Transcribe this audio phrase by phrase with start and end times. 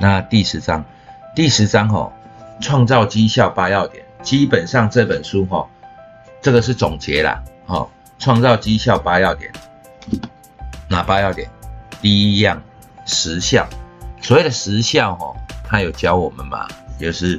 [0.00, 0.82] 那第十章，
[1.36, 2.10] 第十章哈，
[2.58, 5.68] 创造绩效八要点，基本上这本书哈，
[6.40, 7.86] 这个是总结啦，哈，
[8.18, 9.52] 创造绩效八要点，
[10.88, 11.46] 哪八要点？
[12.00, 12.62] 第一样，
[13.04, 13.68] 时效。
[14.22, 15.34] 所谓的时效哈，
[15.68, 16.66] 他有教我们嘛，
[16.98, 17.38] 就是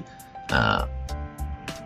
[0.49, 0.87] 呃，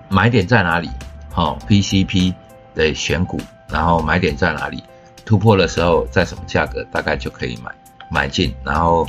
[0.09, 0.89] 买点在哪里？
[1.31, 2.33] 好，PCP
[2.73, 3.39] 的选股，
[3.69, 4.83] 然后买点在哪里？
[5.23, 7.71] 突破的时候在什么价格，大概就可以买
[8.11, 9.07] 买进，然后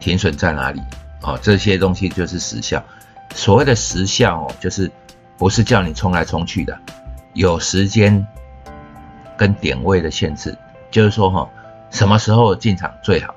[0.00, 0.82] 停损在哪里？
[1.24, 2.84] 哦，这些东西就是时效。
[3.34, 4.90] 所谓的时效哦，就是
[5.38, 6.78] 不是叫你冲来冲去的，
[7.32, 8.24] 有时间
[9.36, 10.56] 跟点位的限制。
[10.90, 11.48] 就是说哈，
[11.90, 13.34] 什么时候进场最好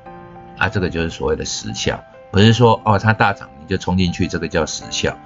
[0.58, 0.70] 啊？
[0.70, 5.18] 这个就是所谓的时效，不是说哦它大涨你就冲进去，这个叫时效，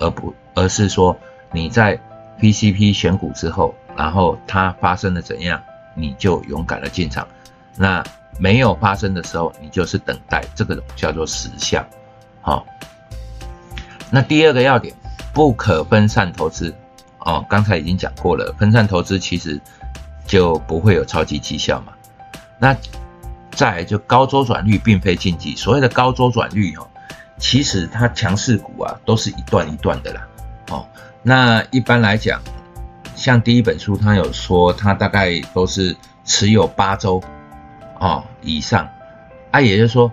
[0.00, 1.16] 而不而是说
[1.50, 1.98] 你在
[2.40, 5.62] PCP 选股之后，然后它发生了怎样，
[5.94, 7.26] 你就勇敢的进场。
[7.74, 8.04] 那
[8.38, 11.82] 没有发生的时候，你就是等待，这个叫做时效。
[12.48, 12.64] 好，
[14.10, 14.94] 那第二个要点，
[15.34, 16.74] 不可分散投资
[17.18, 17.44] 哦。
[17.46, 19.60] 刚才已经讲过了，分散投资其实
[20.26, 21.92] 就不会有超级绩效嘛。
[22.58, 22.74] 那
[23.50, 26.88] 再就高周转率并非禁忌，所谓的高周转率哦，
[27.36, 30.26] 其实它强势股啊都是一段一段的啦。
[30.70, 30.88] 哦，
[31.22, 32.40] 那一般来讲，
[33.14, 37.22] 像第一本书它有说，它大概都是持有八周
[38.00, 38.88] 哦以上
[39.50, 40.10] 啊，也就是说。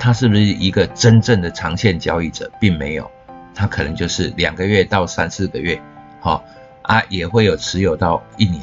[0.00, 3.08] 他是不是一个真正的长线交易者，并没有，
[3.54, 5.78] 他可能就是两个月到三四个月，
[6.20, 6.42] 好
[6.80, 8.62] 啊，也会有持有到一年，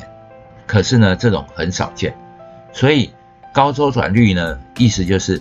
[0.65, 2.11] 可是呢，这种很少见，
[2.73, 3.13] 所以
[3.53, 5.39] 高周转率呢，意思就是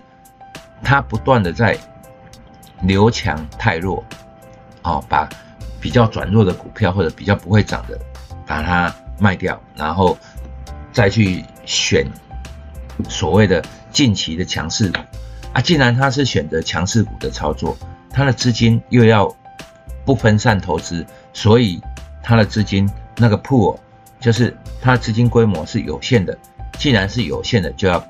[0.83, 1.75] 他不断的在
[2.83, 4.05] 留强太弱，
[4.83, 5.27] 哦，把
[5.81, 7.99] 比较转弱的股票或者比较不会涨的，
[8.47, 10.19] 把它卖掉，然后
[10.93, 12.07] 再去选
[13.09, 14.99] 所谓的近期的强势股。
[15.57, 17.75] 啊，既然他是选择强势股的操作，
[18.11, 19.35] 他的资金又要
[20.05, 21.81] 不分散投资，所以
[22.23, 22.87] 他的资金
[23.17, 23.75] 那个 pool
[24.21, 26.37] 就是他的资金规模是有限的。
[26.77, 28.07] 既然是有限的，就要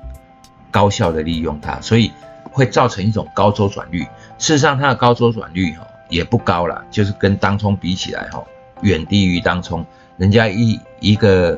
[0.69, 2.11] 高效的利用它，所以
[2.51, 4.01] 会造成一种高周转率。
[4.37, 8.43] 事实上，它的高周转率哈也不高了，就是跟当冲比起来哈，
[8.81, 9.85] 远低于当冲。
[10.17, 11.57] 人家一一个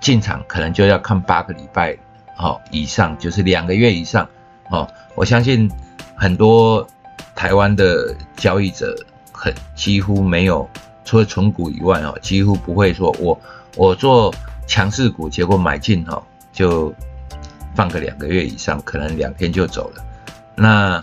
[0.00, 1.96] 进场可能就要看八个礼拜
[2.34, 4.28] 好以上，就是两个月以上。
[4.70, 5.70] 哦，我相信
[6.14, 6.86] 很多
[7.34, 8.94] 台湾的交易者
[9.32, 10.68] 很几乎没有，
[11.04, 13.38] 除了纯股以外哦，几乎不会说我
[13.76, 14.34] 我做
[14.66, 16.92] 强势股，结果买进哦就
[17.74, 20.04] 放个两个月以上，可能两天就走了。
[20.54, 21.02] 那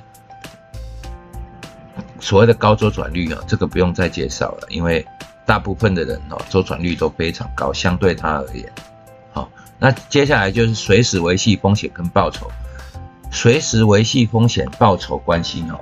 [2.20, 5.06] 所谓的高周转率啊，这个不用再介绍了，因为
[5.46, 8.70] 大部分的人哦周转率都非常高，相对他而言。
[9.32, 9.50] 好，
[9.80, 12.52] 那接下来就是随时维系风险跟报酬。
[13.32, 15.80] 随时维系风险报酬关系哦，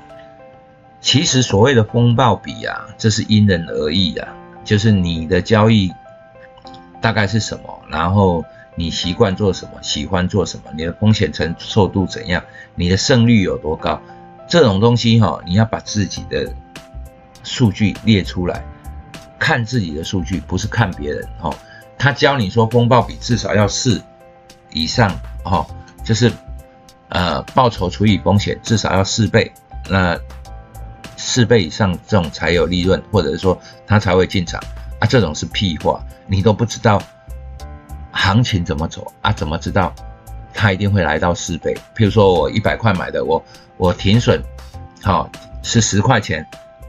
[1.00, 4.28] 其实所谓的风暴比啊，这是因人而异的，
[4.64, 5.92] 就是你的交易
[7.00, 8.44] 大概是什么，然后
[8.76, 12.44] 你习惯做什么，喜欢做什么，你的风险承受度怎样，
[12.76, 14.02] 你的胜率有多高，
[14.48, 16.52] 这种东西哈，你要把自己的
[17.44, 18.66] 数据列出来，
[19.38, 21.50] 看自己的数据，不是看别人哈。
[22.00, 24.02] 他教你说风暴比至少要四
[24.72, 25.68] 以上哈，
[26.04, 26.32] 就是。
[27.14, 29.52] 呃，报酬除以风险至少要四倍，
[29.88, 30.20] 那
[31.16, 34.60] 四倍以上这种才有利润，或者是说他才会进场
[35.00, 37.00] 啊，这种是屁话，你都不知道
[38.12, 39.94] 行情怎么走啊，怎么知道
[40.56, 41.72] 他一定会来到四倍？
[41.96, 43.44] 譬如说我一百块买的，我
[43.78, 44.42] 我停损，
[45.04, 45.30] 好
[45.62, 46.44] 是十块钱，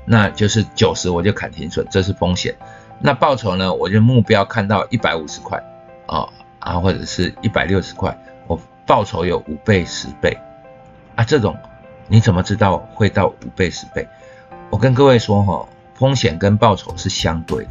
[0.07, 2.57] 那就是九十我就砍停损，这是风险。
[2.99, 5.63] 那报酬呢，我就目标看到一百五十块，
[6.07, 6.27] 哦
[6.61, 8.19] 啊，或者是一百六十块。
[8.87, 10.37] 报酬有五倍、十倍
[11.17, 11.57] 啊，这种
[12.09, 14.07] 你怎么知道会到五倍、十倍？
[14.71, 17.71] 我跟各位说哈，风险跟报酬是相对的。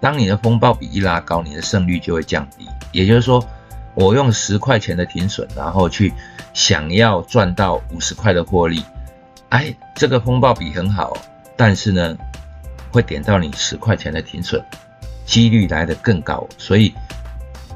[0.00, 2.66] 当你的风暴比一拉高，你的胜率就会降低。
[2.92, 3.46] 也就是说，
[3.94, 6.12] 我用十块钱的停损，然后去
[6.54, 8.82] 想要赚到五十块的获利，
[9.50, 11.16] 哎，这个风暴比很好，
[11.56, 12.16] 但是呢，
[12.90, 14.64] 会点到你十块钱的停损，
[15.24, 16.46] 几率来的更高。
[16.56, 16.94] 所以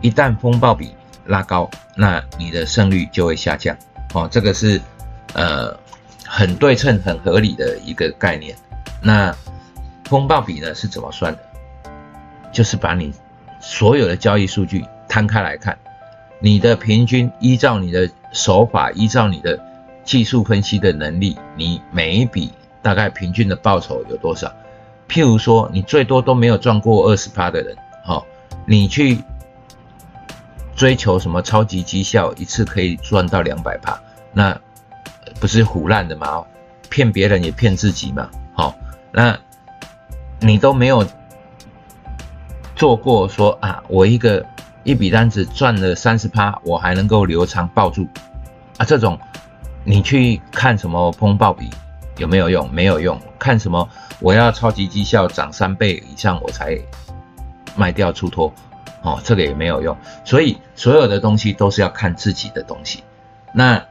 [0.00, 0.94] 一旦风暴比，
[1.26, 3.76] 拉高，那你的胜率就会下降
[4.12, 4.28] 哦。
[4.30, 4.80] 这个是
[5.32, 5.76] 呃
[6.26, 8.56] 很对称、很合理的一个概念。
[9.00, 9.34] 那
[10.04, 11.38] 风暴比呢是怎么算的？
[12.52, 13.12] 就是把你
[13.60, 15.78] 所有的交易数据摊开来看，
[16.40, 19.58] 你的平均依照你的手法，依照你的
[20.04, 24.52] 技术分析的能力，你每一笔大概平均的报酬有多少？
[25.08, 28.26] 譬如说，你最多都没有赚过二十趴的人，好，
[28.66, 29.18] 你去。
[30.74, 33.98] 追求什么超级绩效，一次可以赚到两百趴，
[34.32, 34.58] 那
[35.40, 36.44] 不是胡乱的嘛，
[36.90, 38.74] 骗别人也骗自己嘛，好，
[39.12, 39.38] 那
[40.40, 41.06] 你都没有
[42.74, 44.44] 做过说啊，我一个
[44.82, 48.06] 一笔单子赚了三十趴，我还能够留长抱住
[48.76, 49.18] 啊，这种
[49.84, 51.70] 你去看什么风暴比
[52.18, 52.68] 有没有用？
[52.72, 53.88] 没有用，看什么
[54.18, 56.76] 我要超级绩效涨三倍以上我才
[57.76, 58.52] 卖掉出脱。
[59.04, 63.04] 哦，这个也没有用，所以所有的东西都是要看自己的东西。
[63.52, 63.84] 那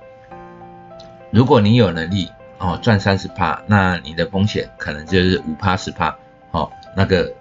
[1.29, 6.17] 如果你有能力哦赚三十帕，那你的风险可能就是五帕十帕，
[6.49, 7.31] 哦那个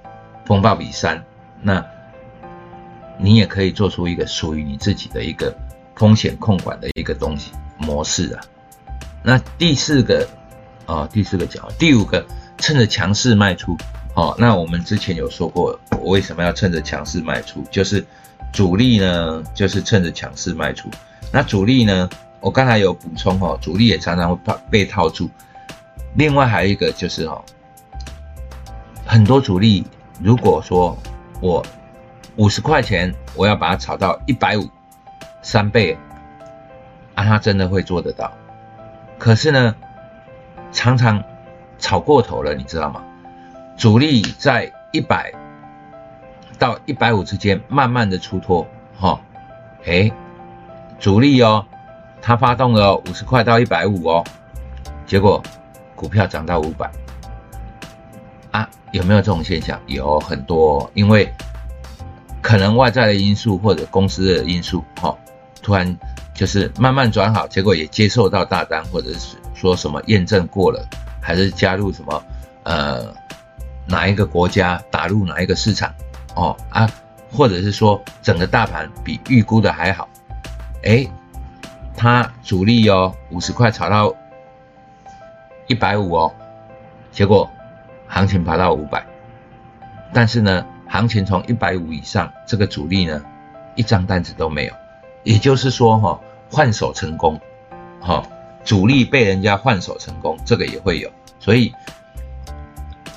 [0.45, 1.25] 风暴比三，
[1.63, 1.83] 那
[3.17, 5.51] 你也可以做出一个属于你自己的一个
[5.97, 8.45] 风险控管的一个东西模式啊。
[9.23, 10.29] 那第四个
[10.85, 12.23] 啊第四个讲，第五个
[12.59, 13.75] 趁着强势卖出。
[14.15, 17.65] 好，那我们之前有说过，我为什么要趁着强势卖出？
[17.71, 18.05] 就是
[18.53, 20.91] 主力呢，就是趁着强势卖出。
[21.33, 25.31] 那主力呢，我刚才有补充哦，主力也常常会怕被套住。
[26.15, 27.43] 另外还有一个就是哦，
[29.07, 29.83] 很多主力
[30.21, 30.95] 如果说
[31.41, 31.65] 我
[32.37, 34.69] 五十块钱，我要把它炒到一百五，
[35.43, 35.97] 三倍，
[37.15, 38.31] 啊，他真的会做得到。
[39.19, 39.75] 可是呢，
[40.71, 41.25] 常常
[41.79, 43.03] 炒过头了，你知道吗？
[43.83, 45.33] 主力在一百
[46.57, 48.65] 到一百五之间慢慢的出脱，
[48.97, 49.21] 哈，
[49.85, 50.09] 哎，
[51.01, 51.67] 主力哦，
[52.21, 54.25] 它发动了五十块到一百五哦，
[55.05, 55.43] 结果
[55.97, 56.89] 股票涨到五百，
[58.53, 59.77] 啊，有没有这种现象？
[59.89, 61.29] 有很多，因为
[62.41, 65.13] 可能外在的因素或者公司的因素，哈，
[65.61, 65.99] 突然
[66.33, 70.89] 就是慢慢转好，结果也接受到大单，或者是说什么验证过了，
[71.21, 72.23] 还是加入什么，
[72.63, 73.13] 呃。
[73.87, 75.93] 哪一个国家打入哪一个市场，
[76.35, 76.89] 哦啊，
[77.33, 80.09] 或者是说整个大盘比预估的还好，
[80.85, 81.07] 哎，
[81.97, 84.15] 它主力哦五十块炒到
[85.67, 86.33] 一百五哦，
[87.11, 87.51] 结果
[88.07, 89.05] 行情爬到五百，
[90.13, 93.21] 但是呢，行情从一百五以上，这个主力呢
[93.75, 94.75] 一张单子都没有，
[95.25, 96.21] 也就是说哈
[96.51, 97.41] 换手成功，
[98.01, 98.23] 哈
[98.65, 101.75] 主力被人家换手成功，这个也会有，所以。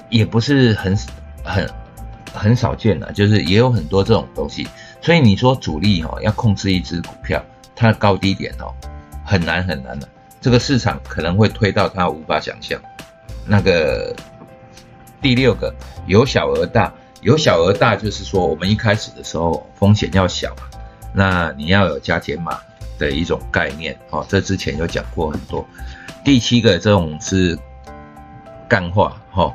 [0.10, 0.98] 也不是很
[1.44, 1.69] 很
[2.34, 4.68] 很少见的，就是也有很多这种东西，
[5.02, 7.44] 所以你说主力哈要控制一只股票，
[7.75, 8.74] 它的高低点哦
[9.24, 10.07] 很难很难的，
[10.42, 12.80] 这个市场可能会推到它无法想象。
[13.46, 14.16] 那个
[15.22, 15.74] 第六个
[16.08, 20.56] 由小而大，由小而大就是说我们一开始的时候风险要小，
[21.13, 22.60] 那你要有加减码
[23.00, 25.66] 的一种概念哦，这之前有讲过很多。
[26.24, 27.58] 第七个这种是
[28.68, 29.54] 干话哈。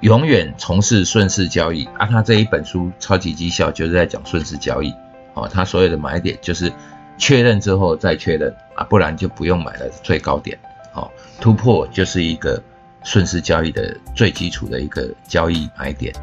[0.00, 2.06] 永远从事顺势交易啊！
[2.06, 4.94] 他这一本书《超级绩效》就是在讲顺势交易
[5.34, 5.48] 哦。
[5.52, 6.72] 他所有的买点就是
[7.16, 10.56] 确认之后再确认啊，不然就不用买了最高点。
[10.92, 11.10] 好，
[11.40, 12.62] 突破就是一个
[13.02, 16.14] 顺势交易的最基础的一个交易买点。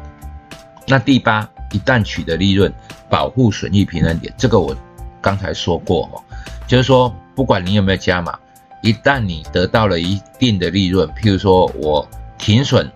[0.86, 2.72] 那第八，一旦取得利润，
[3.10, 4.74] 保护损益平衡点，这个我
[5.20, 6.24] 刚才说过哦，
[6.66, 8.38] 就是说不管你有没有加码，
[8.82, 12.08] 一旦你得到了一定的利润，譬如说我
[12.38, 12.90] 停损。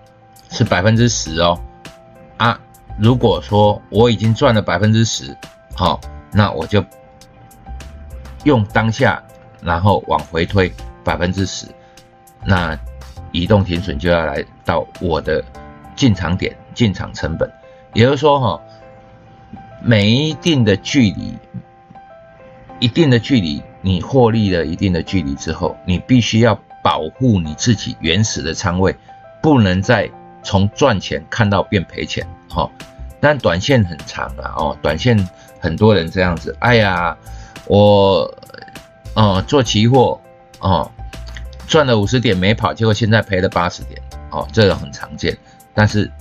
[0.51, 1.57] 是百分之十哦，
[2.35, 2.59] 啊，
[2.99, 5.35] 如果说我已经赚了百分之十，
[5.73, 5.99] 好，
[6.33, 6.83] 那我就
[8.43, 9.23] 用当下，
[9.61, 10.71] 然后往回推
[11.05, 11.65] 百分之十，
[12.45, 12.77] 那
[13.31, 15.41] 移动停损就要来到我的
[15.95, 17.49] 进场点、进场成本，
[17.93, 18.61] 也就是说哈，
[19.81, 21.33] 每一定的距离，
[22.79, 28.93] 一定的距离，你获利了一定的距离之后，你必须要保护你自己原始的仓位，
[29.41, 30.09] 不能再。
[30.43, 32.69] 从赚钱看到变赔钱，哈，
[33.19, 35.17] 但短线很长啊，哦，短线
[35.59, 37.15] 很多人这样子，哎呀，
[37.65, 38.33] 我，
[39.13, 40.19] 哦，做期货，
[40.59, 40.91] 哦，
[41.67, 45.37] 赚了五十点没跑，结果现在赔了八十点，哦，这个很常见，
[45.73, 46.11] 但是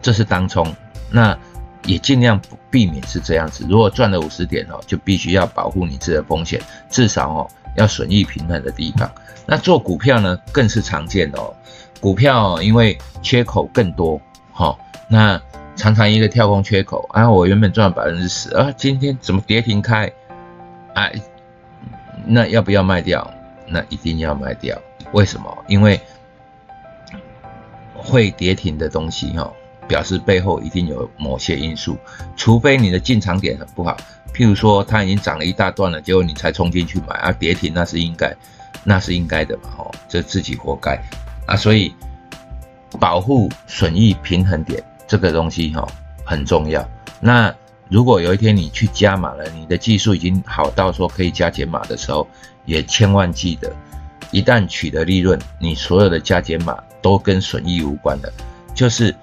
[0.00, 0.74] 这是当冲，
[1.10, 1.36] 那
[1.84, 3.66] 也尽量避免是这样子。
[3.68, 9.10] 如果赚了五十点哦，就必须要保护你自己的风险，至少哦要损益平衡的地方。
[9.46, 11.54] 那做股票呢，更是常见哦。
[12.00, 14.20] 股票因为缺口更多，
[14.52, 14.78] 好，
[15.08, 15.40] 那
[15.76, 20.10] 常常一个跳空缺口，啊，我原本赚百分之十，啊，今天怎么跌停开？
[20.94, 21.12] 哎，
[22.24, 23.28] 那要不要卖掉？
[23.66, 24.76] 那一定要卖掉。
[25.12, 25.56] 为什么？
[25.66, 26.00] 因为
[27.94, 29.52] 会跌停的东西，哈，
[29.86, 31.96] 表示背后一定有某些因素，
[32.36, 33.96] 除非你的进场点很不好，
[34.32, 38.34] 譬如说它已经涨了一大段了，结果你才冲进去买，啊，跌停那是应该，
[38.84, 41.00] 那是应该的嘛，哦，这自己活该。
[41.48, 41.92] 啊，所以
[43.00, 45.88] 保护损益平衡点这个东西哈
[46.24, 46.86] 很重要。
[47.20, 47.52] 那
[47.88, 52.28] 如果有一天你去加码了，你的技术已经好到说可以加减码的时候，
[52.66, 53.72] 也千万记得，
[54.30, 58.30] 一旦取得利润，你所有的加减码都跟损益无关的，
[58.74, 59.14] 就是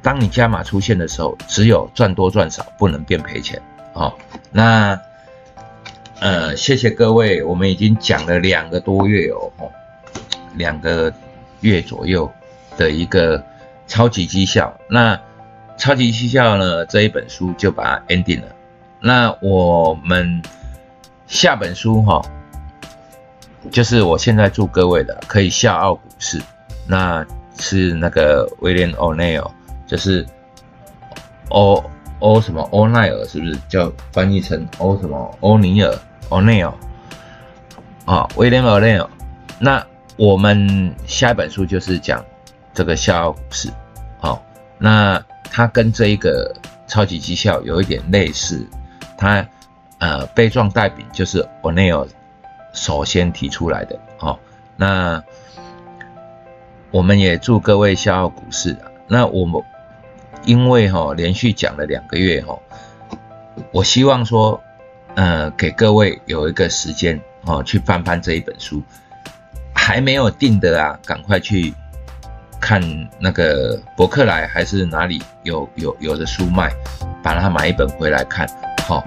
[0.00, 3.60] 当你加码出现的时候，只有赚多赚少，不能变赔钱。
[3.92, 4.16] 好，
[4.50, 4.98] 那
[6.18, 9.70] 呃，谢谢各位，我们已经讲了两个多月哦，
[10.54, 11.12] 两个
[11.62, 12.30] 月左右
[12.76, 13.42] 的一个
[13.86, 14.72] 超级绩效。
[14.88, 15.18] 那
[15.78, 18.48] 超级绩效呢这一本书就把它 ending 了。
[19.00, 20.42] 那我们
[21.26, 22.22] 下本书哈，
[23.70, 26.40] 就是我现在祝各位的可以笑傲股市，
[26.86, 27.26] 那
[27.58, 29.50] 是那个威廉欧内尔，
[29.86, 30.26] 就是
[31.48, 31.82] 欧。
[32.24, 35.92] 欧什么欧奈尔是不是叫翻译成欧什么欧尼尔
[36.28, 36.72] 欧内尔
[38.04, 38.28] 啊？
[38.36, 39.10] 威廉欧内尔。
[39.58, 39.84] 那
[40.16, 42.24] 我们下一本书就是讲
[42.72, 43.68] 这个笑傲股市，
[44.20, 44.42] 好，
[44.78, 46.54] 那它跟这一个
[46.86, 48.66] 超级绩效有一点类似，
[49.16, 49.46] 它
[49.98, 52.06] 呃被状代笔就是欧内尔
[52.72, 54.38] 首先提出来的，好，
[54.76, 55.22] 那
[56.90, 58.76] 我们也祝各位笑傲股市，
[59.08, 59.62] 那我们。
[60.44, 62.58] 因为哈连续讲了两个月哈，
[63.70, 64.60] 我希望说，
[65.14, 68.82] 呃，给各位有一个时间哦，去翻翻这一本书，
[69.92, 71.70] 还没有订的啊，赶快去
[72.58, 72.80] 看
[73.20, 76.72] 那个博客来还是哪里有有有的书卖，
[77.22, 78.48] 把它买一本回来看，
[78.88, 79.04] 好。